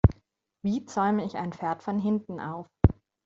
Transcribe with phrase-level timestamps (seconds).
[0.63, 2.65] Wie zäume ich ein Pferd von hinten auf?